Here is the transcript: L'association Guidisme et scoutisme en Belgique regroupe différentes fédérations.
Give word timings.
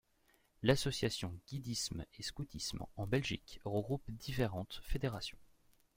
L'association 0.63 1.31
Guidisme 1.47 2.07
et 2.17 2.23
scoutisme 2.23 2.83
en 2.95 3.05
Belgique 3.05 3.59
regroupe 3.65 4.09
différentes 4.09 4.81
fédérations. 4.83 5.37